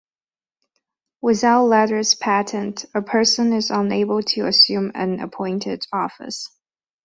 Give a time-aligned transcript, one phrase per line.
[1.21, 6.49] Without letters patent, a person is unable to assume an appointed office.